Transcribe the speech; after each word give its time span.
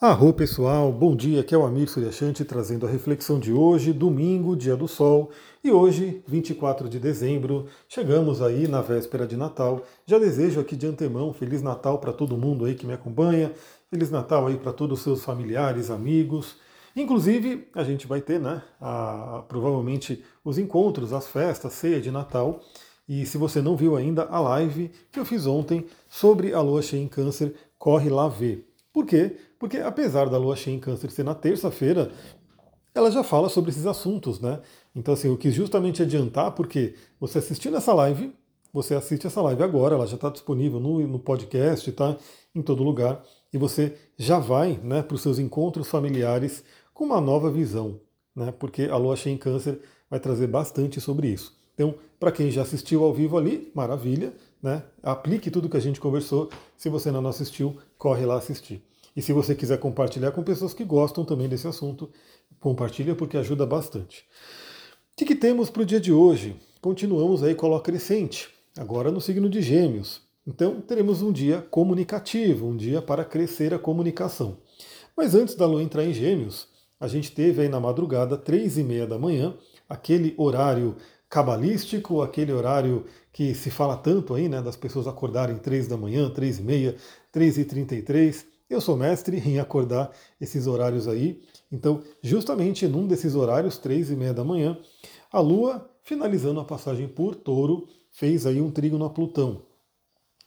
Arro 0.00 0.32
pessoal, 0.32 0.92
bom 0.92 1.16
dia, 1.16 1.40
aqui 1.40 1.52
é 1.52 1.58
o 1.58 1.66
Amir 1.66 1.88
Suryashanti 1.88 2.44
trazendo 2.44 2.86
a 2.86 2.88
reflexão 2.88 3.36
de 3.36 3.52
hoje, 3.52 3.92
domingo, 3.92 4.54
dia 4.54 4.76
do 4.76 4.86
sol, 4.86 5.32
e 5.64 5.72
hoje, 5.72 6.22
24 6.24 6.88
de 6.88 7.00
dezembro, 7.00 7.66
chegamos 7.88 8.40
aí 8.40 8.68
na 8.68 8.80
véspera 8.80 9.26
de 9.26 9.36
Natal. 9.36 9.82
Já 10.06 10.16
desejo 10.16 10.60
aqui 10.60 10.76
de 10.76 10.86
antemão 10.86 11.32
Feliz 11.32 11.62
Natal 11.62 11.98
para 11.98 12.12
todo 12.12 12.38
mundo 12.38 12.64
aí 12.64 12.76
que 12.76 12.86
me 12.86 12.92
acompanha, 12.92 13.52
Feliz 13.90 14.08
Natal 14.08 14.46
aí 14.46 14.56
para 14.56 14.72
todos 14.72 14.98
os 14.98 15.02
seus 15.02 15.24
familiares, 15.24 15.90
amigos. 15.90 16.54
Inclusive, 16.94 17.66
a 17.74 17.82
gente 17.82 18.06
vai 18.06 18.20
ter, 18.20 18.38
né, 18.38 18.62
a, 18.80 19.42
provavelmente 19.48 20.22
os 20.44 20.58
encontros, 20.58 21.12
as 21.12 21.26
festas, 21.26 21.72
ceia 21.72 22.00
de 22.00 22.12
Natal. 22.12 22.60
E 23.08 23.26
se 23.26 23.36
você 23.36 23.60
não 23.60 23.76
viu 23.76 23.96
ainda 23.96 24.28
a 24.30 24.38
live 24.38 24.92
que 25.10 25.18
eu 25.18 25.24
fiz 25.24 25.44
ontem 25.44 25.86
sobre 26.08 26.54
a 26.54 26.60
lua 26.60 26.82
cheia 26.82 27.02
em 27.02 27.08
câncer, 27.08 27.52
corre 27.76 28.08
lá 28.08 28.28
ver. 28.28 28.67
Por 28.98 29.06
quê? 29.06 29.36
Porque 29.60 29.76
apesar 29.76 30.28
da 30.28 30.36
lua 30.36 30.56
cheia 30.56 30.74
em 30.74 30.80
câncer 30.80 31.12
ser 31.12 31.22
na 31.22 31.32
terça-feira, 31.32 32.10
ela 32.92 33.12
já 33.12 33.22
fala 33.22 33.48
sobre 33.48 33.70
esses 33.70 33.86
assuntos, 33.86 34.40
né? 34.40 34.60
Então, 34.92 35.14
assim, 35.14 35.28
eu 35.28 35.38
quis 35.38 35.54
justamente 35.54 36.02
adiantar, 36.02 36.50
porque 36.50 36.96
você 37.20 37.38
assistindo 37.38 37.76
essa 37.76 37.94
live, 37.94 38.34
você 38.72 38.96
assiste 38.96 39.24
essa 39.24 39.40
live 39.40 39.62
agora, 39.62 39.94
ela 39.94 40.04
já 40.04 40.16
está 40.16 40.28
disponível 40.30 40.80
no, 40.80 40.98
no 41.06 41.20
podcast, 41.20 41.92
tá? 41.92 42.16
Em 42.52 42.60
todo 42.60 42.82
lugar, 42.82 43.22
e 43.52 43.56
você 43.56 43.94
já 44.16 44.40
vai 44.40 44.80
né, 44.82 45.00
para 45.00 45.14
os 45.14 45.22
seus 45.22 45.38
encontros 45.38 45.86
familiares 45.86 46.64
com 46.92 47.04
uma 47.04 47.20
nova 47.20 47.52
visão, 47.52 48.00
né? 48.34 48.52
Porque 48.58 48.86
a 48.90 48.96
lua 48.96 49.14
cheia 49.14 49.32
em 49.32 49.38
câncer 49.38 49.78
vai 50.10 50.18
trazer 50.18 50.48
bastante 50.48 51.00
sobre 51.00 51.28
isso. 51.28 51.56
Então, 51.72 51.94
para 52.18 52.32
quem 52.32 52.50
já 52.50 52.62
assistiu 52.62 53.04
ao 53.04 53.14
vivo 53.14 53.38
ali, 53.38 53.70
maravilha, 53.72 54.32
né? 54.60 54.82
Aplique 55.04 55.52
tudo 55.52 55.68
que 55.68 55.76
a 55.76 55.80
gente 55.80 56.00
conversou. 56.00 56.50
Se 56.76 56.88
você 56.88 57.12
não 57.12 57.24
assistiu, 57.28 57.76
corre 57.96 58.26
lá 58.26 58.38
assistir. 58.38 58.87
E 59.18 59.20
se 59.20 59.32
você 59.32 59.52
quiser 59.52 59.78
compartilhar 59.78 60.30
com 60.30 60.44
pessoas 60.44 60.72
que 60.72 60.84
gostam 60.84 61.24
também 61.24 61.48
desse 61.48 61.66
assunto, 61.66 62.08
compartilha 62.60 63.16
porque 63.16 63.36
ajuda 63.36 63.66
bastante. 63.66 64.20
O 65.12 65.16
que, 65.16 65.24
que 65.24 65.34
temos 65.34 65.68
para 65.68 65.82
o 65.82 65.84
dia 65.84 65.98
de 65.98 66.12
hoje? 66.12 66.54
Continuamos 66.80 67.42
aí 67.42 67.52
com 67.52 67.66
a 67.66 67.70
lua 67.70 67.82
crescente, 67.82 68.48
agora 68.78 69.10
no 69.10 69.20
signo 69.20 69.50
de 69.50 69.60
Gêmeos. 69.60 70.20
Então 70.46 70.80
teremos 70.80 71.20
um 71.20 71.32
dia 71.32 71.60
comunicativo, 71.68 72.68
um 72.68 72.76
dia 72.76 73.02
para 73.02 73.24
crescer 73.24 73.74
a 73.74 73.78
comunicação. 73.80 74.58
Mas 75.16 75.34
antes 75.34 75.56
da 75.56 75.66
lua 75.66 75.82
entrar 75.82 76.04
em 76.04 76.14
Gêmeos, 76.14 76.68
a 77.00 77.08
gente 77.08 77.32
teve 77.32 77.62
aí 77.62 77.68
na 77.68 77.80
madrugada, 77.80 78.36
três 78.36 78.78
e 78.78 78.84
meia 78.84 79.04
da 79.04 79.18
manhã, 79.18 79.52
aquele 79.88 80.32
horário 80.38 80.94
cabalístico, 81.28 82.22
aquele 82.22 82.52
horário 82.52 83.04
que 83.32 83.52
se 83.52 83.68
fala 83.68 83.96
tanto 83.96 84.32
aí, 84.32 84.48
né, 84.48 84.62
das 84.62 84.76
pessoas 84.76 85.08
acordarem 85.08 85.58
três 85.58 85.88
da 85.88 85.96
manhã, 85.96 86.30
três 86.30 86.60
e 86.60 86.62
meia, 86.62 86.94
três 87.32 87.58
e 87.58 87.64
trinta 87.64 87.96
e 87.96 88.02
três. 88.02 88.46
Eu 88.68 88.82
sou 88.82 88.96
mestre 88.96 89.38
em 89.38 89.58
acordar 89.58 90.10
esses 90.40 90.66
horários 90.66 91.08
aí. 91.08 91.40
Então, 91.72 92.02
justamente 92.22 92.86
num 92.86 93.06
desses 93.06 93.34
horários, 93.34 93.78
três 93.78 94.10
e 94.10 94.16
meia 94.16 94.34
da 94.34 94.44
manhã, 94.44 94.78
a 95.32 95.40
Lua, 95.40 95.88
finalizando 96.02 96.60
a 96.60 96.64
passagem 96.64 97.08
por 97.08 97.34
Touro, 97.34 97.88
fez 98.10 98.46
aí 98.46 98.60
um 98.60 98.70
trígono 98.70 99.04
a 99.04 99.10
Plutão. 99.10 99.62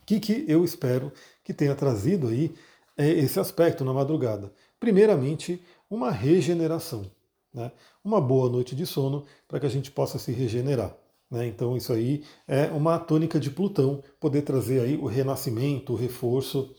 O 0.02 0.06
que, 0.06 0.20
que 0.20 0.46
eu 0.48 0.64
espero 0.64 1.12
que 1.44 1.54
tenha 1.54 1.74
trazido 1.76 2.28
aí 2.28 2.54
é, 2.98 3.10
esse 3.10 3.40
aspecto 3.40 3.84
na 3.84 3.94
madrugada? 3.94 4.52
Primeiramente, 4.80 5.62
uma 5.90 6.12
regeneração. 6.12 7.10
Né? 7.54 7.72
Uma 8.04 8.22
boa 8.22 8.50
noite 8.50 8.76
de 8.76 8.86
sono 8.86 9.26
para 9.48 9.60
que 9.60 9.66
a 9.66 9.70
gente 9.70 9.92
possa 9.92 10.20
se 10.20 10.32
regenerar. 10.32 10.96
Né? 11.30 11.48
Então, 11.48 11.76
isso 11.78 11.94
aí 11.94 12.24
é 12.48 12.66
uma 12.68 13.00
tônica 13.00 13.40
de 13.40 13.50
Plutão, 13.50 14.04
poder 14.20 14.42
trazer 14.42 14.82
aí 14.82 14.98
o 14.98 15.06
renascimento, 15.06 15.94
o 15.94 15.96
reforço. 15.96 16.76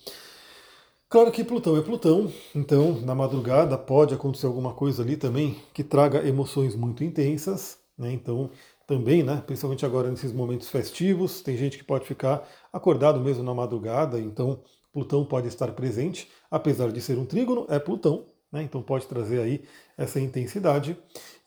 Claro 1.12 1.30
que 1.30 1.44
Plutão 1.44 1.76
é 1.76 1.82
Plutão, 1.82 2.32
então 2.54 2.98
na 3.02 3.14
madrugada 3.14 3.76
pode 3.76 4.14
acontecer 4.14 4.46
alguma 4.46 4.72
coisa 4.72 5.02
ali 5.02 5.14
também 5.14 5.54
que 5.74 5.84
traga 5.84 6.26
emoções 6.26 6.74
muito 6.74 7.04
intensas, 7.04 7.76
né? 7.98 8.10
Então 8.10 8.48
também, 8.86 9.22
né, 9.22 9.42
principalmente 9.46 9.84
agora 9.84 10.10
nesses 10.10 10.32
momentos 10.32 10.70
festivos, 10.70 11.42
tem 11.42 11.54
gente 11.54 11.76
que 11.76 11.84
pode 11.84 12.06
ficar 12.06 12.48
acordado 12.72 13.20
mesmo 13.20 13.42
na 13.42 13.52
madrugada, 13.52 14.18
então 14.18 14.62
Plutão 14.90 15.22
pode 15.22 15.48
estar 15.48 15.70
presente, 15.72 16.30
apesar 16.50 16.90
de 16.90 17.02
ser 17.02 17.18
um 17.18 17.26
trígono, 17.26 17.66
é 17.68 17.78
Plutão, 17.78 18.24
né? 18.50 18.62
Então 18.62 18.82
pode 18.82 19.06
trazer 19.06 19.42
aí 19.42 19.64
essa 19.98 20.18
intensidade. 20.18 20.96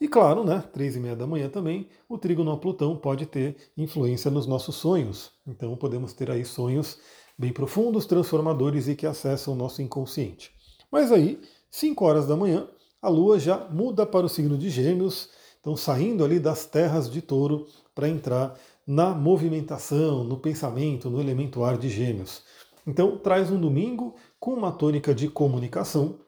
E 0.00 0.06
claro, 0.06 0.44
né, 0.44 0.62
três 0.72 0.94
e 0.94 1.00
meia 1.00 1.16
da 1.16 1.26
manhã 1.26 1.48
também, 1.48 1.88
o 2.08 2.16
trígono 2.16 2.52
a 2.52 2.56
Plutão 2.56 2.96
pode 2.96 3.26
ter 3.26 3.56
influência 3.76 4.30
nos 4.30 4.46
nossos 4.46 4.76
sonhos. 4.76 5.32
Então 5.44 5.76
podemos 5.76 6.12
ter 6.12 6.30
aí 6.30 6.44
sonhos 6.44 7.00
bem 7.38 7.52
profundos, 7.52 8.06
transformadores 8.06 8.88
e 8.88 8.94
que 8.94 9.06
acessam 9.06 9.54
o 9.54 9.56
nosso 9.56 9.82
inconsciente. 9.82 10.50
Mas 10.90 11.12
aí, 11.12 11.40
5 11.70 12.04
horas 12.04 12.26
da 12.26 12.36
manhã, 12.36 12.66
a 13.02 13.08
Lua 13.08 13.38
já 13.38 13.68
muda 13.70 14.06
para 14.06 14.26
o 14.26 14.28
signo 14.28 14.56
de 14.56 14.70
Gêmeos, 14.70 15.28
então 15.60 15.76
saindo 15.76 16.24
ali 16.24 16.38
das 16.38 16.64
terras 16.64 17.10
de 17.10 17.20
Touro 17.20 17.66
para 17.94 18.08
entrar 18.08 18.58
na 18.86 19.10
movimentação, 19.14 20.24
no 20.24 20.36
pensamento, 20.36 21.10
no 21.10 21.20
elemento 21.20 21.64
ar 21.64 21.76
de 21.76 21.88
Gêmeos. 21.88 22.42
Então 22.86 23.18
traz 23.18 23.50
um 23.50 23.60
domingo 23.60 24.14
com 24.38 24.52
uma 24.52 24.70
tônica 24.70 25.14
de 25.14 25.28
comunicação, 25.28 26.20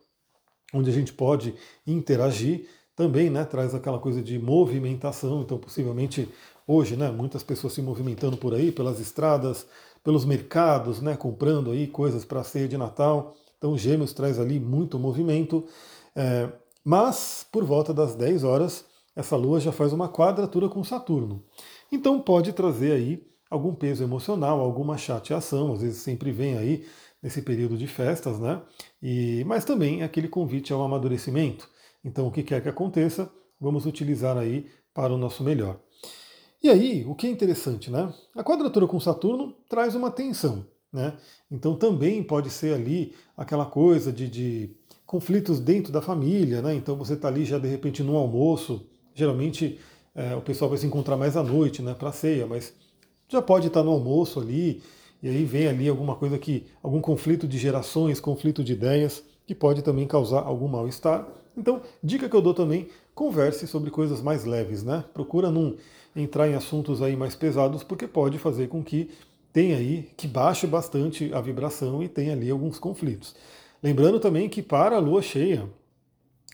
onde 0.75 0.91
a 0.91 0.93
gente 0.93 1.13
pode 1.13 1.55
interagir, 1.87 2.69
também 2.97 3.31
né, 3.31 3.45
traz 3.45 3.75
aquela 3.75 3.99
coisa 4.01 4.21
de 4.21 4.39
movimentação, 4.41 5.41
então 5.41 5.57
possivelmente 5.57 6.29
hoje, 6.67 6.97
né, 6.97 7.11
muitas 7.11 7.45
pessoas 7.45 7.73
se 7.73 7.81
movimentando 7.81 8.37
por 8.37 8.53
aí, 8.53 8.73
pelas 8.73 8.99
estradas, 8.99 9.67
pelos 10.03 10.25
mercados, 10.25 11.01
né, 11.01 11.17
comprando 11.17 11.71
aí 11.71 11.87
coisas 11.87 12.25
para 12.25 12.41
a 12.41 12.45
ceia 12.45 12.69
de 12.69 12.77
Natal. 12.77 13.35
Então 13.57 13.77
Gêmeos 13.77 14.13
traz 14.13 14.39
ali 14.39 14.59
muito 14.61 14.99
movimento. 14.99 15.65
É, 16.15 16.49
mas 16.85 17.47
por 17.53 17.65
volta 17.65 17.93
das 17.93 18.15
10 18.15 18.45
horas, 18.45 18.85
essa 19.15 19.37
lua 19.37 19.61
já 19.61 19.73
faz 19.73 19.93
uma 19.93 20.09
quadratura 20.09 20.69
com 20.69 20.83
Saturno. 20.85 21.43
Então 21.91 22.21
pode 22.21 22.53
trazer 22.53 22.93
aí 22.93 23.27
algum 23.51 23.75
peso 23.75 24.03
emocional, 24.05 24.61
alguma 24.61 24.97
chateação, 24.97 25.73
às 25.73 25.83
vezes 25.83 26.03
sempre 26.03 26.31
vem 26.31 26.57
aí 26.57 26.87
nesse 27.23 27.43
período 27.43 27.77
de 27.77 27.87
festas, 27.87 28.39
né? 28.39 28.63
E, 29.03 29.43
mas 29.45 29.65
também 29.65 30.03
aquele 30.03 30.29
convite 30.29 30.73
ao 30.73 30.83
amadurecimento. 30.83 31.69
Então 32.05 32.27
o 32.27 32.31
que 32.31 32.43
quer 32.43 32.63
que 32.63 32.69
aconteça, 32.69 33.31
vamos 33.61 33.87
utilizar 33.87 34.37
aí 34.39 34.67
para 34.95 35.13
o 35.13 35.19
nosso 35.19 35.43
melhor. 35.43 35.81
E 36.63 36.69
aí, 36.69 37.05
o 37.07 37.15
que 37.15 37.27
é 37.27 37.31
interessante, 37.31 37.91
né? 37.91 38.13
A 38.35 38.43
quadratura 38.43 38.87
com 38.87 38.99
Saturno 38.99 39.55
traz 39.69 39.95
uma 39.95 40.11
tensão, 40.11 40.67
né? 40.93 41.17
Então 41.51 41.77
também 41.77 42.23
pode 42.23 42.51
ser 42.51 42.75
ali 42.75 43.15
aquela 43.37 43.65
coisa 43.65 44.13
de, 44.13 44.29
de 44.29 44.77
conflitos 45.07 45.61
dentro 45.61 45.93
da 45.93 46.03
família, 46.03 46.61
né? 46.61 46.75
Então 46.75 46.97
você 46.97 47.15
está 47.15 47.29
ali 47.29 47.45
já 47.45 47.59
de 47.59 47.69
repente 47.69 48.03
no 48.03 48.17
almoço, 48.17 48.87
geralmente 49.15 49.79
é, 50.19 50.35
o 50.35 50.41
pessoal 50.41 50.69
vai 50.69 50.79
se 50.79 50.87
encontrar 50.87 51.17
mais 51.17 51.37
à 51.37 51.45
noite, 51.45 51.81
né, 51.81 51.95
para 51.95 52.11
ceia, 52.11 52.45
mas 52.45 52.75
já 53.29 53.41
pode 53.41 53.69
estar 53.69 53.81
tá 53.81 53.85
no 53.85 53.93
almoço 53.93 54.41
ali, 54.41 54.83
e 55.23 55.29
aí 55.29 55.45
vem 55.45 55.69
ali 55.69 55.89
alguma 55.89 56.17
coisa 56.17 56.37
que, 56.39 56.67
algum 56.83 57.01
conflito 57.01 57.47
de 57.47 57.57
gerações, 57.57 58.19
conflito 58.19 58.65
de 58.65 58.73
ideias, 58.73 59.23
que 59.47 59.55
pode 59.55 59.81
também 59.83 60.07
causar 60.09 60.41
algum 60.41 60.67
mal-estar. 60.67 61.27
Então, 61.59 61.83
dica 62.01 62.29
que 62.29 62.37
eu 62.37 62.41
dou 62.41 62.55
também, 62.55 62.89
converse 63.17 63.67
sobre 63.67 63.91
coisas 63.91 64.23
mais 64.23 64.45
leves, 64.45 64.85
né? 64.85 65.05
Procura 65.13 65.51
não 65.51 65.75
entrar 66.15 66.49
em 66.49 66.55
assuntos 66.55 67.03
aí 67.03 67.17
mais 67.17 67.35
pesados, 67.35 67.83
porque 67.83 68.07
pode 68.07 68.39
fazer 68.39 68.69
com 68.69 68.83
que 68.83 69.11
tenha 69.53 69.77
aí, 69.77 70.09
que 70.17 70.29
baixe 70.29 70.69
bastante 70.69 71.35
a 71.35 71.41
vibração 71.41 72.01
e 72.01 72.09
tenha 72.09 72.33
ali 72.33 72.49
alguns 72.49 72.79
conflitos. 72.79 73.35
Lembrando 73.83 74.21
também 74.21 74.49
que 74.49 74.63
para 74.63 74.97
a 74.97 75.01
lua 75.01 75.21
cheia, 75.21 75.69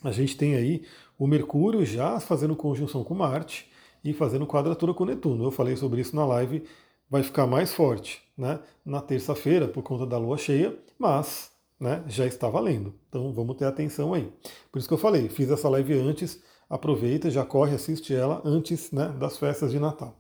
a 0.03 0.11
gente 0.11 0.37
tem 0.39 0.55
aí 0.55 0.83
o 1.19 1.27
Mercúrio 1.27 1.85
já 1.85 2.19
fazendo 2.19 2.57
conjunção 2.57 3.05
com 3.05 3.15
Marte 3.15 3.71
e 4.03 4.15
fazendo 4.15 4.47
quadratura 4.47 4.95
com 4.95 5.05
Netuno. 5.05 5.45
Eu 5.45 5.51
falei 5.51 5.77
sobre 5.77 6.01
isso 6.01 6.17
na 6.17 6.25
live, 6.25 6.65
vai 7.11 7.23
ficar 7.23 7.47
mais 7.47 7.75
forte 7.75 8.23
né, 8.37 8.59
na 8.85 9.03
terça-feira 9.03 9.69
por 9.69 9.83
conta 9.83 10.07
da 10.07 10.17
lua 10.17 10.39
cheia, 10.39 10.75
mas 10.99 11.54
né, 11.85 12.03
já 12.09 12.27
está 12.27 12.49
valendo. 12.49 12.95
Então 13.11 13.31
vamos 13.31 13.57
ter 13.57 13.67
atenção 13.67 14.15
aí. 14.15 14.33
Por 14.73 14.79
isso 14.79 14.89
que 14.89 14.95
eu 14.95 14.99
falei, 14.99 15.29
fiz 15.29 15.51
essa 15.51 15.69
live 15.69 15.93
antes 15.93 16.43
aproveita, 16.69 17.31
já 17.31 17.45
corre, 17.45 17.75
assiste 17.75 18.15
ela 18.15 18.41
antes 18.43 18.91
né, 18.91 19.15
das 19.21 19.37
festas 19.37 19.71
de 19.71 19.79
Natal. 19.79 20.19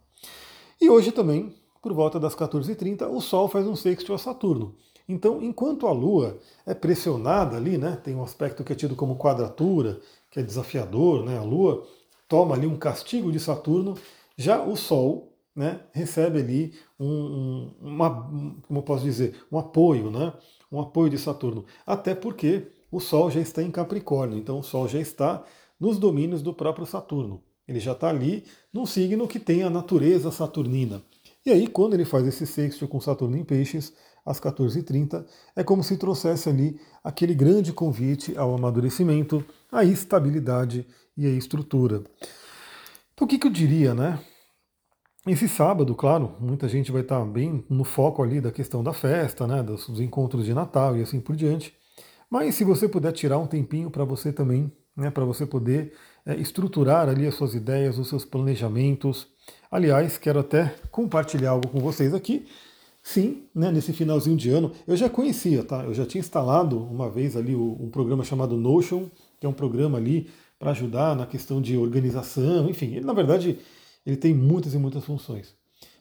E 0.78 0.90
hoje 0.90 1.10
também, 1.10 1.54
por 1.82 1.94
volta 1.94 2.20
das 2.20 2.34
14h30, 2.36 3.08
o 3.08 3.18
Sol 3.18 3.48
faz 3.48 3.66
um 3.66 3.74
sexto 3.74 4.12
a 4.12 4.18
Saturno. 4.18 4.74
Então, 5.08 5.42
enquanto 5.42 5.86
a 5.86 5.92
Lua 5.92 6.38
é 6.66 6.74
pressionada 6.74 7.56
ali, 7.56 7.78
né, 7.78 7.98
tem 8.04 8.14
um 8.14 8.22
aspecto 8.22 8.62
que 8.62 8.72
é 8.72 8.76
tido 8.76 8.94
como 8.94 9.16
quadratura, 9.16 10.00
que 10.30 10.40
é 10.40 10.42
desafiador, 10.42 11.24
né, 11.24 11.38
a 11.38 11.42
Lua 11.42 11.86
toma 12.28 12.54
ali 12.54 12.66
um 12.66 12.76
castigo 12.76 13.32
de 13.32 13.40
Saturno, 13.40 13.96
já 14.36 14.62
o 14.62 14.76
Sol 14.76 15.32
né, 15.56 15.80
recebe 15.92 16.40
ali 16.40 16.74
um, 17.00 17.06
um, 17.06 17.70
uma, 17.80 18.30
como 18.66 18.82
posso 18.82 19.04
dizer, 19.04 19.36
um 19.50 19.58
apoio, 19.58 20.10
né, 20.10 20.32
um 20.74 20.80
apoio 20.80 21.10
de 21.10 21.18
Saturno. 21.18 21.64
Até 21.86 22.14
porque 22.14 22.68
o 22.90 23.00
Sol 23.00 23.30
já 23.30 23.40
está 23.40 23.62
em 23.62 23.70
Capricórnio, 23.70 24.38
então 24.38 24.58
o 24.58 24.62
Sol 24.62 24.88
já 24.88 25.00
está 25.00 25.42
nos 25.78 25.98
domínios 25.98 26.42
do 26.42 26.52
próprio 26.52 26.86
Saturno. 26.86 27.42
Ele 27.66 27.80
já 27.80 27.92
está 27.92 28.08
ali 28.08 28.44
num 28.72 28.84
signo 28.86 29.26
que 29.26 29.38
tem 29.38 29.62
a 29.62 29.70
natureza 29.70 30.30
saturnina. 30.30 31.02
E 31.46 31.50
aí, 31.50 31.66
quando 31.66 31.94
ele 31.94 32.04
faz 32.04 32.26
esse 32.26 32.46
sexto 32.46 32.86
com 32.86 33.00
Saturno 33.00 33.36
em 33.36 33.44
Peixes, 33.44 33.92
às 34.24 34.40
14h30, 34.40 35.24
é 35.54 35.62
como 35.62 35.82
se 35.82 35.96
trouxesse 35.96 36.48
ali 36.48 36.80
aquele 37.02 37.34
grande 37.34 37.72
convite 37.72 38.36
ao 38.36 38.54
amadurecimento, 38.54 39.44
à 39.70 39.84
estabilidade 39.84 40.86
e 41.16 41.26
à 41.26 41.30
estrutura. 41.30 42.02
Então 43.12 43.26
o 43.26 43.28
que, 43.28 43.38
que 43.38 43.46
eu 43.46 43.52
diria, 43.52 43.94
né? 43.94 44.18
Esse 45.26 45.48
sábado, 45.48 45.94
claro, 45.94 46.36
muita 46.38 46.68
gente 46.68 46.92
vai 46.92 47.00
estar 47.00 47.24
bem 47.24 47.64
no 47.70 47.82
foco 47.82 48.22
ali 48.22 48.42
da 48.42 48.52
questão 48.52 48.84
da 48.84 48.92
festa, 48.92 49.46
né, 49.46 49.62
dos, 49.62 49.98
encontros 49.98 50.44
de 50.44 50.52
Natal 50.52 50.98
e 50.98 51.02
assim 51.02 51.18
por 51.18 51.34
diante. 51.34 51.74
Mas 52.28 52.56
se 52.56 52.62
você 52.62 52.86
puder 52.86 53.10
tirar 53.12 53.38
um 53.38 53.46
tempinho 53.46 53.90
para 53.90 54.04
você 54.04 54.30
também, 54.30 54.70
né, 54.94 55.10
para 55.10 55.24
você 55.24 55.46
poder 55.46 55.94
é, 56.26 56.36
estruturar 56.36 57.08
ali 57.08 57.26
as 57.26 57.34
suas 57.36 57.54
ideias, 57.54 57.98
os 57.98 58.08
seus 58.08 58.22
planejamentos. 58.22 59.26
Aliás, 59.70 60.18
quero 60.18 60.40
até 60.40 60.74
compartilhar 60.90 61.52
algo 61.52 61.68
com 61.68 61.80
vocês 61.80 62.12
aqui. 62.12 62.46
Sim, 63.02 63.44
né, 63.54 63.72
nesse 63.72 63.94
finalzinho 63.94 64.36
de 64.36 64.50
ano, 64.50 64.72
eu 64.86 64.94
já 64.96 65.08
conhecia, 65.08 65.64
tá? 65.64 65.84
Eu 65.84 65.94
já 65.94 66.04
tinha 66.04 66.20
instalado 66.20 66.78
uma 66.78 67.08
vez 67.08 67.34
ali 67.34 67.54
um 67.56 67.88
programa 67.90 68.24
chamado 68.24 68.58
Notion, 68.58 69.08
que 69.40 69.46
é 69.46 69.48
um 69.48 69.52
programa 69.54 69.96
ali 69.96 70.28
para 70.58 70.70
ajudar 70.72 71.16
na 71.16 71.24
questão 71.24 71.62
de 71.62 71.78
organização, 71.78 72.68
enfim, 72.68 72.94
ele, 72.94 73.04
na 73.06 73.12
verdade 73.14 73.58
ele 74.04 74.16
tem 74.16 74.34
muitas 74.34 74.74
e 74.74 74.78
muitas 74.78 75.04
funções. 75.04 75.54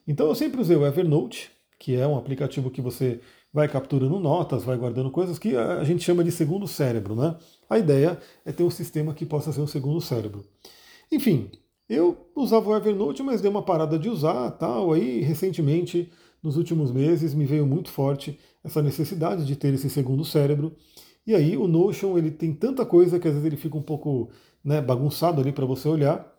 Então 0.08 0.28
eu 0.28 0.36
sempre 0.36 0.60
usei 0.60 0.76
o 0.76 0.86
Evernote, 0.86 1.52
que 1.80 1.96
é 1.96 2.08
um 2.08 2.18
aplicativo 2.18 2.70
que 2.70 2.82
você 2.82 3.20
vai 3.54 3.68
capturando 3.68 4.20
notas, 4.20 4.64
vai 4.64 4.76
guardando 4.78 5.12
coisas 5.12 5.38
que 5.38 5.56
a 5.56 5.84
gente 5.84 6.04
chama 6.04 6.24
de 6.24 6.32
segundo 6.32 6.68
cérebro, 6.68 7.16
né? 7.16 7.36
A 7.70 7.78
ideia 7.78 8.18
é 8.44 8.52
ter 8.52 8.64
um 8.64 8.70
sistema 8.70 9.14
que 9.14 9.26
possa 9.26 9.52
ser 9.52 9.62
um 9.62 9.68
segundo 9.68 10.02
cérebro. 10.02 10.44
Enfim, 11.12 11.52
eu 11.88 12.18
usava 12.36 12.70
o 12.70 12.76
Evernote, 12.76 13.22
mas 13.22 13.42
dei 13.42 13.52
uma 13.52 13.62
parada 13.62 14.00
de 14.00 14.10
usar, 14.10 14.50
tal. 14.52 14.94
Aí 14.94 15.22
recentemente, 15.22 16.12
nos 16.42 16.58
últimos 16.58 16.92
meses, 16.92 17.34
me 17.34 17.46
veio 17.46 17.66
muito 17.66 17.90
forte 17.90 18.40
essa 18.64 18.82
necessidade 18.82 19.46
de 19.46 19.56
ter 19.56 19.74
esse 19.74 19.90
segundo 19.90 20.26
cérebro. 20.26 20.76
E 21.26 21.36
aí 21.36 21.56
o 21.56 21.68
Notion 21.68 22.18
ele 22.18 22.32
tem 22.32 22.54
tanta 22.54 22.86
coisa 22.86 23.20
que 23.20 23.28
às 23.28 23.34
vezes 23.34 23.46
ele 23.46 23.58
fica 23.58 23.78
um 23.78 23.82
pouco 23.82 24.30
né, 24.64 24.82
bagunçado 24.82 25.40
ali 25.42 25.52
para 25.52 25.66
você 25.66 25.88
olhar. 25.88 26.33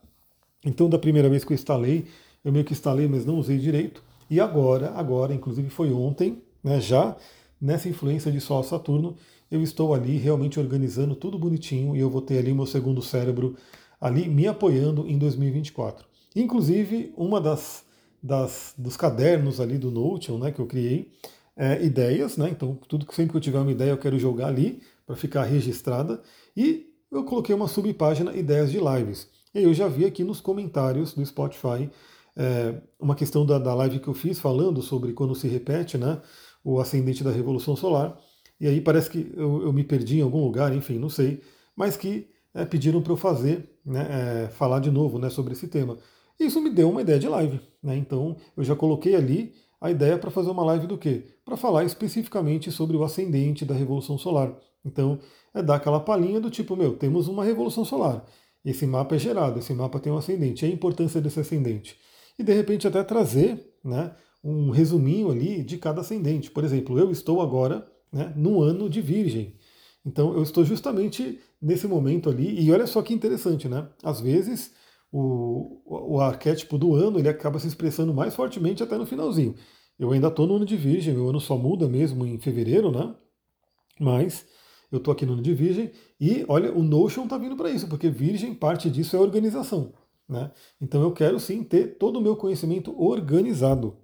Então, 0.65 0.89
da 0.89 0.99
primeira 0.99 1.29
vez 1.29 1.45
que 1.45 1.53
eu 1.53 1.55
instalei, 1.55 2.07
eu 2.45 2.53
meio 2.53 2.65
que 2.65 2.73
instalei, 2.73 3.07
mas 3.07 3.25
não 3.25 3.39
usei 3.39 3.59
direito. 3.59 4.03
E 4.31 4.41
agora, 4.41 4.91
agora, 4.93 5.35
inclusive 5.35 5.69
foi 5.69 5.93
ontem, 5.93 6.43
né, 6.63 6.81
já 6.81 7.17
nessa 7.61 7.89
influência 7.89 8.33
de 8.33 8.41
Sol 8.41 8.63
Saturno, 8.63 9.17
eu 9.51 9.63
estou 9.63 9.95
ali 9.95 10.17
realmente 10.17 10.59
organizando 10.59 11.15
tudo 11.15 11.39
bonitinho 11.39 11.95
e 11.95 12.01
eu 12.01 12.11
vou 12.11 12.21
ter 12.21 12.39
ali 12.39 12.53
meu 12.53 12.67
segundo 12.67 13.01
cérebro 13.03 13.57
ali 14.01 14.29
me 14.29 14.47
apoiando 14.47 15.07
em 15.07 15.17
2024. 15.19 16.07
Inclusive, 16.35 17.13
uma 17.17 17.41
das, 17.41 17.85
das 18.23 18.75
dos 18.77 18.97
cadernos 18.97 19.61
ali 19.61 19.79
do 19.79 19.91
Notion, 19.91 20.39
né, 20.39 20.51
que 20.51 20.61
eu 20.61 20.67
criei, 20.67 21.13
é 21.57 21.85
ideias, 21.85 22.37
né? 22.37 22.49
Então, 22.51 22.77
tudo 22.89 23.07
que 23.07 23.15
sempre 23.15 23.31
que 23.33 23.37
eu 23.37 23.41
tiver 23.41 23.61
uma 23.61 23.71
ideia, 23.71 23.91
eu 23.91 23.99
quero 23.99 24.19
jogar 24.19 24.49
ali 24.49 24.83
para 25.07 25.15
ficar 25.15 25.45
registrada. 25.45 26.21
E 26.57 26.87
eu 27.11 27.25
coloquei 27.25 27.55
uma 27.55 27.69
subpágina 27.69 28.35
ideias 28.35 28.73
de 28.73 28.79
lives. 28.79 29.29
E 29.55 29.63
eu 29.63 29.73
já 29.73 29.87
vi 29.87 30.05
aqui 30.05 30.25
nos 30.25 30.41
comentários 30.41 31.15
do 31.15 31.25
Spotify 31.25 31.89
é, 32.37 32.75
uma 32.99 33.15
questão 33.15 33.47
da, 33.47 33.59
da 33.59 33.75
live 33.75 34.01
que 34.01 34.09
eu 34.09 34.15
fiz 34.15 34.41
falando 34.41 34.83
sobre 34.83 35.13
quando 35.13 35.35
se 35.35 35.47
repete, 35.47 35.97
né? 35.97 36.21
O 36.65 36.81
ascendente 36.81 37.23
da 37.23 37.31
Revolução 37.31 37.77
Solar. 37.77 38.19
E 38.61 38.67
aí 38.67 38.81
parece 38.81 39.11
que 39.11 39.33
eu, 39.37 39.63
eu 39.63 39.73
me 39.73 39.85
perdi 39.85 40.19
em 40.19 40.23
algum 40.23 40.43
lugar, 40.43 40.75
enfim, 40.75 40.99
não 40.99 41.09
sei. 41.09 41.41
Mas 41.77 41.97
que 41.97 42.29
é, 42.53 42.65
pediram 42.65 43.03
para 43.03 43.13
eu 43.13 43.17
fazer, 43.17 43.69
né, 43.85 44.45
é, 44.47 44.49
falar 44.49 44.81
de 44.81 44.91
novo 44.91 45.19
né, 45.19 45.31
sobre 45.31 45.53
esse 45.53 45.69
tema. 45.69 45.99
Isso 46.39 46.61
me 46.61 46.71
deu 46.71 46.91
uma 46.91 47.03
ideia 47.03 47.19
de 47.19 47.29
live. 47.29 47.61
Né? 47.83 47.97
Então 47.97 48.37
eu 48.57 48.65
já 48.65 48.75
coloquei 48.75 49.15
ali 49.15 49.55
a 49.81 49.91
ideia 49.91 50.19
para 50.19 50.31
fazer 50.31 50.51
uma 50.51 50.65
live 50.65 50.87
do 50.87 50.99
quê? 50.99 51.27
Para 51.45 51.57
falar 51.57 51.85
especificamente 51.85 52.73
sobre 52.73 52.97
o 52.97 53.05
ascendente 53.05 53.65
da 53.65 53.75
Revolução 53.75 54.19
Solar. 54.19 54.53
Então 54.85 55.19
é 55.53 55.63
dar 55.63 55.77
aquela 55.77 56.01
palhinha 56.01 56.41
do 56.41 56.51
tipo, 56.51 56.75
meu, 56.75 56.97
temos 56.97 57.29
uma 57.29 57.45
Revolução 57.45 57.85
Solar. 57.85 58.25
Esse 58.65 58.87
mapa 58.87 59.17
é 59.17 59.19
gerado, 59.19 59.59
esse 59.59 59.75
mapa 59.75 60.01
tem 60.01 60.13
um 60.13 60.17
ascendente, 60.17 60.65
é 60.65 60.69
a 60.69 60.73
importância 60.73 61.21
desse 61.21 61.39
ascendente. 61.39 61.97
E 62.39 62.43
de 62.43 62.53
repente 62.53 62.89
até 62.89 63.03
trazer 63.03 63.75
né, 63.85 64.15
um 64.43 64.71
resuminho 64.71 65.31
ali 65.31 65.63
de 65.63 65.77
cada 65.77 66.01
ascendente. 66.01 66.51
Por 66.51 66.65
exemplo, 66.65 66.99
eu 66.99 67.11
estou 67.11 67.41
agora 67.43 67.87
né, 68.13 68.33
no 68.37 68.63
ano 68.63 68.89
de 68.89 69.01
Virgem. 69.01 69.57
Então 70.05 70.35
eu 70.35 70.43
estou 70.43 70.65
justamente 70.65 71.41
nesse 71.61 71.87
momento 71.87 72.29
ali, 72.29 72.61
e 72.61 72.71
olha 72.71 72.87
só 72.87 73.01
que 73.03 73.15
interessante, 73.15 73.69
né? 73.69 73.89
Às 74.03 74.21
vezes 74.21 74.73
o, 75.11 75.81
o, 75.87 76.21
arquétipo 76.21 76.77
do 76.77 76.95
ano 76.95 77.19
ele 77.19 77.29
acaba 77.29 77.59
se 77.59 77.67
expressando 77.67 78.13
mais 78.13 78.35
fortemente 78.35 78.83
até 78.83 78.99
no 78.99 79.07
finalzinho. 79.07 79.55
Eu 79.99 80.11
ainda 80.11 80.29
estou 80.29 80.47
no 80.47 80.57
ano 80.57 80.67
de 80.67 80.77
Virgem, 80.77 81.15
meu 81.15 81.29
ano 81.29 81.41
só 81.41 81.57
muda 81.57 81.89
mesmo 81.89 82.27
em 82.27 82.39
fevereiro, 82.39 82.91
né? 82.91 83.15
Mas 83.99 84.45
eu 84.95 84.99
estou 84.99 85.13
aqui 85.13 85.27
no 85.27 85.35
ano 85.35 85.43
de 85.43 85.53
Virgem 85.53 85.91
e 86.21 86.45
olha, 86.49 86.73
o 86.73 86.83
Notion 86.83 87.25
está 87.25 87.37
vindo 87.37 87.57
para 87.57 87.71
isso, 87.71 87.89
porque 87.89 88.09
Virgem, 88.09 88.55
parte 88.55 88.89
disso 88.89 89.17
é 89.17 89.19
organização. 89.19 89.93
Né? 90.29 90.51
Então 90.81 91.03
eu 91.03 91.13
quero 91.13 91.39
sim 91.39 91.63
ter 91.63 91.99
todo 91.99 92.19
o 92.19 92.23
meu 92.23 92.37
conhecimento 92.37 92.95
organizado. 93.01 93.97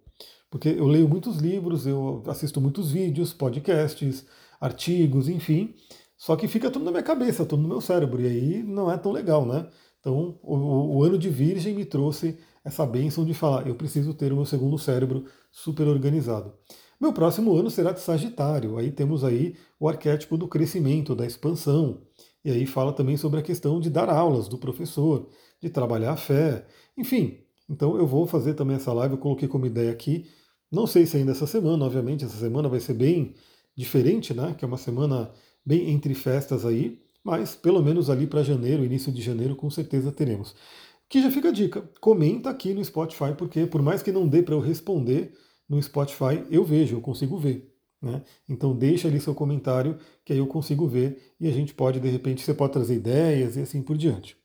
Porque 0.50 0.68
eu 0.68 0.86
leio 0.86 1.08
muitos 1.08 1.38
livros, 1.38 1.86
eu 1.86 2.22
assisto 2.26 2.60
muitos 2.60 2.90
vídeos, 2.90 3.32
podcasts, 3.32 4.26
artigos, 4.60 5.28
enfim. 5.28 5.74
Só 6.16 6.34
que 6.34 6.48
fica 6.48 6.70
tudo 6.70 6.84
na 6.84 6.90
minha 6.90 7.02
cabeça, 7.02 7.46
tudo 7.46 7.62
no 7.62 7.68
meu 7.68 7.80
cérebro. 7.80 8.20
E 8.20 8.26
aí 8.26 8.62
não 8.62 8.90
é 8.90 8.98
tão 8.98 9.12
legal, 9.12 9.46
né? 9.46 9.68
Então 10.00 10.38
o, 10.42 10.96
o 10.96 11.04
ano 11.04 11.16
de 11.16 11.28
Virgem 11.28 11.74
me 11.74 11.84
trouxe 11.84 12.36
essa 12.64 12.84
bênção 12.86 13.24
de 13.24 13.34
falar, 13.34 13.66
eu 13.66 13.74
preciso 13.74 14.14
ter 14.14 14.32
o 14.32 14.36
meu 14.36 14.44
segundo 14.44 14.78
cérebro 14.78 15.24
super 15.50 15.86
organizado. 15.88 16.52
Meu 17.00 17.12
próximo 17.14 17.56
ano 17.56 17.70
será 17.70 17.92
de 17.92 18.00
Sagitário. 18.00 18.76
Aí 18.76 18.90
temos 18.92 19.24
aí 19.24 19.56
o 19.78 19.88
arquétipo 19.88 20.36
do 20.36 20.46
crescimento, 20.46 21.14
da 21.14 21.26
expansão. 21.26 22.02
E 22.44 22.50
aí 22.50 22.66
fala 22.66 22.92
também 22.92 23.16
sobre 23.16 23.40
a 23.40 23.42
questão 23.42 23.80
de 23.80 23.88
dar 23.88 24.10
aulas 24.10 24.48
do 24.48 24.58
professor, 24.58 25.28
de 25.60 25.70
trabalhar 25.70 26.12
a 26.12 26.16
fé. 26.16 26.66
Enfim, 26.96 27.38
então 27.68 27.96
eu 27.96 28.06
vou 28.06 28.26
fazer 28.26 28.54
também 28.54 28.76
essa 28.76 28.92
live, 28.92 29.14
eu 29.14 29.20
coloquei 29.20 29.48
como 29.48 29.64
ideia 29.64 29.90
aqui. 29.90 30.26
Não 30.70 30.86
sei 30.86 31.06
se 31.06 31.16
ainda 31.16 31.32
essa 31.32 31.46
semana, 31.46 31.84
obviamente, 31.86 32.24
essa 32.24 32.36
semana 32.36 32.68
vai 32.68 32.80
ser 32.80 32.94
bem 32.94 33.34
diferente, 33.74 34.34
né? 34.34 34.54
Que 34.56 34.64
é 34.64 34.68
uma 34.68 34.76
semana 34.76 35.32
bem 35.64 35.90
entre 35.90 36.14
festas 36.14 36.66
aí, 36.66 37.00
mas 37.24 37.54
pelo 37.54 37.82
menos 37.82 38.10
ali 38.10 38.26
para 38.26 38.42
janeiro, 38.42 38.84
início 38.84 39.10
de 39.12 39.22
janeiro, 39.22 39.56
com 39.56 39.70
certeza 39.70 40.12
teremos. 40.12 40.54
Que 41.10 41.20
já 41.20 41.28
fica 41.28 41.48
a 41.48 41.52
dica, 41.52 41.82
comenta 42.00 42.48
aqui 42.48 42.72
no 42.72 42.84
Spotify, 42.84 43.34
porque 43.36 43.66
por 43.66 43.82
mais 43.82 44.00
que 44.00 44.12
não 44.12 44.28
dê 44.28 44.44
para 44.44 44.54
eu 44.54 44.60
responder, 44.60 45.34
no 45.68 45.82
Spotify 45.82 46.44
eu 46.48 46.64
vejo, 46.64 46.96
eu 46.96 47.00
consigo 47.00 47.36
ver. 47.36 47.68
Né? 48.00 48.22
Então 48.48 48.74
deixa 48.74 49.08
ali 49.08 49.20
seu 49.20 49.34
comentário 49.34 49.98
que 50.24 50.32
aí 50.32 50.38
eu 50.38 50.46
consigo 50.46 50.86
ver 50.86 51.34
e 51.40 51.48
a 51.48 51.50
gente 51.50 51.74
pode, 51.74 51.98
de 51.98 52.08
repente, 52.08 52.42
você 52.42 52.54
pode 52.54 52.72
trazer 52.72 52.94
ideias 52.94 53.56
e 53.56 53.60
assim 53.60 53.82
por 53.82 53.96
diante. 53.96 54.36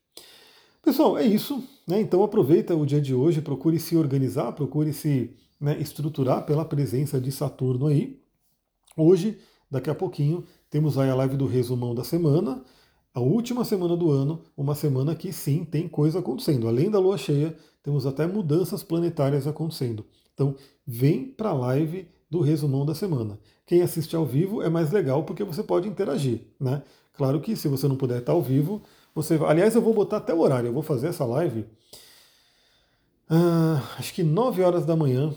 Pessoal, 0.81 1.15
é 1.19 1.23
isso. 1.23 1.63
Né? 1.87 2.01
Então 2.01 2.23
aproveita 2.23 2.75
o 2.75 2.83
dia 2.83 2.99
de 2.99 3.13
hoje, 3.13 3.41
procure 3.41 3.79
se 3.79 3.95
organizar, 3.95 4.51
procure 4.53 4.91
se 4.91 5.35
né, 5.61 5.79
estruturar 5.79 6.47
pela 6.47 6.65
presença 6.65 7.21
de 7.21 7.31
Saturno 7.31 7.85
aí. 7.85 8.19
Hoje, 8.97 9.37
daqui 9.69 9.91
a 9.91 9.95
pouquinho, 9.95 10.43
temos 10.67 10.97
aí 10.97 11.11
a 11.11 11.15
live 11.15 11.37
do 11.37 11.45
resumão 11.45 11.93
da 11.93 12.03
semana, 12.03 12.63
a 13.15 13.21
última 13.21 13.63
semana 13.63 13.95
do 13.95 14.11
ano, 14.11 14.41
uma 14.57 14.75
semana 14.75 15.15
que 15.15 15.31
sim 15.31 15.63
tem 15.63 15.87
coisa 15.87 16.19
acontecendo. 16.19 16.67
Além 16.67 16.91
da 16.91 16.99
lua 16.99 17.17
cheia, 17.17 17.55
temos 17.81 18.05
até 18.05 18.27
mudanças 18.27 18.83
planetárias 18.83 19.47
acontecendo. 19.47 20.05
Então, 20.33 20.53
vem 20.85 21.23
para 21.25 21.51
a 21.51 21.53
live 21.53 22.09
do 22.29 22.41
resumão 22.41 22.85
da 22.85 22.93
semana. 22.93 23.39
Quem 23.65 23.81
assiste 23.81 24.17
ao 24.17 24.25
vivo 24.25 24.61
é 24.61 24.67
mais 24.67 24.91
legal 24.91 25.23
porque 25.23 25.45
você 25.45 25.63
pode 25.63 25.87
interagir, 25.87 26.41
né? 26.59 26.83
Claro 27.13 27.39
que 27.39 27.55
se 27.55 27.69
você 27.69 27.87
não 27.87 27.95
puder 27.95 28.19
estar 28.19 28.33
ao 28.33 28.41
vivo, 28.41 28.81
você. 29.15 29.39
Aliás, 29.47 29.73
eu 29.73 29.81
vou 29.81 29.93
botar 29.93 30.17
até 30.17 30.33
o 30.33 30.41
horário. 30.41 30.67
Eu 30.67 30.73
vou 30.73 30.83
fazer 30.83 31.07
essa 31.07 31.23
live. 31.23 31.65
Ah, 33.29 33.81
acho 33.97 34.13
que 34.13 34.23
9 34.23 34.61
horas 34.61 34.85
da 34.85 34.95
manhã. 34.95 35.33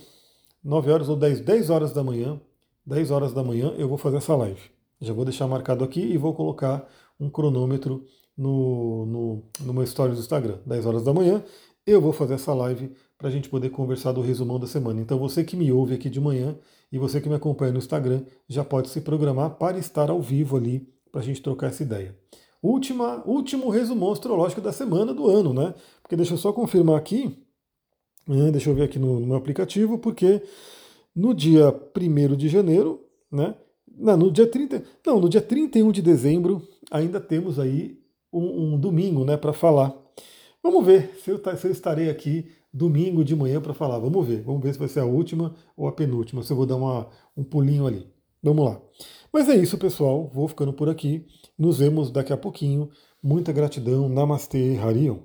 9 0.64 0.90
horas 0.90 1.08
ou 1.08 1.14
10, 1.14 1.42
10 1.42 1.70
horas 1.70 1.92
da 1.92 2.02
manhã. 2.02 2.40
10 2.84 3.12
horas 3.12 3.32
da 3.32 3.44
manhã 3.44 3.72
eu 3.78 3.88
vou 3.88 3.96
fazer 3.96 4.16
essa 4.16 4.34
live. 4.34 4.77
Já 5.00 5.12
vou 5.12 5.24
deixar 5.24 5.46
marcado 5.46 5.84
aqui 5.84 6.00
e 6.00 6.16
vou 6.16 6.34
colocar 6.34 6.88
um 7.18 7.30
cronômetro 7.30 8.04
no, 8.36 9.06
no, 9.06 9.42
no 9.60 9.72
meu 9.72 9.84
do 9.84 10.20
Instagram. 10.20 10.58
10 10.66 10.86
horas 10.86 11.02
da 11.02 11.12
manhã 11.12 11.42
eu 11.88 12.02
vou 12.02 12.12
fazer 12.12 12.34
essa 12.34 12.52
live 12.52 12.92
para 13.16 13.28
a 13.28 13.30
gente 13.30 13.48
poder 13.48 13.70
conversar 13.70 14.12
do 14.12 14.20
resumão 14.20 14.60
da 14.60 14.66
semana. 14.66 15.00
Então 15.00 15.18
você 15.18 15.42
que 15.42 15.56
me 15.56 15.72
ouve 15.72 15.94
aqui 15.94 16.10
de 16.10 16.20
manhã 16.20 16.54
e 16.92 16.98
você 16.98 17.18
que 17.18 17.30
me 17.30 17.34
acompanha 17.34 17.72
no 17.72 17.78
Instagram 17.78 18.24
já 18.46 18.62
pode 18.62 18.90
se 18.90 19.00
programar 19.00 19.56
para 19.56 19.78
estar 19.78 20.10
ao 20.10 20.20
vivo 20.20 20.56
ali 20.58 20.86
para 21.10 21.22
a 21.22 21.24
gente 21.24 21.40
trocar 21.40 21.68
essa 21.68 21.82
ideia. 21.82 22.14
Última, 22.62 23.22
último 23.24 23.70
resumão 23.70 24.12
astrológico 24.12 24.60
da 24.60 24.70
semana 24.70 25.14
do 25.14 25.28
ano, 25.28 25.54
né? 25.54 25.74
Porque 26.02 26.14
deixa 26.14 26.34
eu 26.34 26.38
só 26.38 26.52
confirmar 26.52 26.98
aqui, 26.98 27.38
né? 28.26 28.50
deixa 28.50 28.68
eu 28.68 28.74
ver 28.74 28.82
aqui 28.82 28.98
no, 28.98 29.18
no 29.18 29.26
meu 29.26 29.36
aplicativo, 29.36 29.98
porque 29.98 30.42
no 31.16 31.32
dia 31.32 31.74
1 31.96 32.36
de 32.36 32.48
janeiro, 32.48 33.02
né? 33.32 33.54
Não, 33.98 34.16
no 34.16 34.30
dia 34.30 34.46
30, 34.46 34.82
não, 35.04 35.20
no 35.20 35.28
dia 35.28 35.40
31 35.40 35.90
de 35.92 36.00
dezembro 36.00 36.66
ainda 36.90 37.20
temos 37.20 37.58
aí 37.58 37.98
um, 38.32 38.74
um 38.74 38.78
domingo, 38.78 39.24
né, 39.24 39.36
para 39.36 39.52
falar 39.52 39.94
Vamos 40.62 40.84
ver 40.84 41.14
se 41.22 41.30
eu, 41.30 41.40
se 41.56 41.66
eu 41.66 41.70
estarei 41.70 42.10
aqui 42.10 42.46
domingo 42.72 43.24
de 43.24 43.34
manhã 43.34 43.60
para 43.60 43.72
falar. 43.72 43.98
Vamos 43.98 44.26
ver, 44.26 44.42
vamos 44.42 44.60
ver 44.62 44.72
se 44.72 44.78
vai 44.78 44.88
ser 44.88 45.00
a 45.00 45.04
última 45.04 45.54
ou 45.76 45.86
a 45.86 45.92
penúltima, 45.92 46.42
se 46.42 46.52
eu 46.52 46.56
vou 46.56 46.66
dar 46.66 46.76
uma, 46.76 47.08
um 47.36 47.44
pulinho 47.44 47.86
ali. 47.86 48.06
Vamos 48.42 48.64
lá. 48.64 48.80
Mas 49.32 49.48
é 49.48 49.56
isso, 49.56 49.78
pessoal. 49.78 50.28
Vou 50.32 50.48
ficando 50.48 50.72
por 50.72 50.88
aqui. 50.88 51.26
Nos 51.56 51.78
vemos 51.78 52.10
daqui 52.10 52.32
a 52.32 52.36
pouquinho. 52.36 52.90
Muita 53.22 53.52
gratidão. 53.52 54.08
Namastê, 54.08 54.76
Harion. 54.76 55.20